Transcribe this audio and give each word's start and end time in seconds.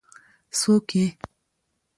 ـ 0.31 0.57
څوک 0.59 0.87
یې؟ 0.97 1.05